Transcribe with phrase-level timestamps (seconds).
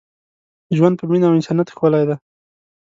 [0.75, 2.15] ژوند په مینه او انسانیت ښکلی دی.